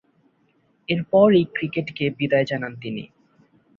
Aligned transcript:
এরপরই 0.89 1.43
ক্রিকেটকে 1.55 2.05
বিদায় 2.17 2.45
জানান 2.45 2.73
তিনি। 2.81 3.03